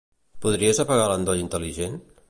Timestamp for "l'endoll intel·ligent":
1.13-2.01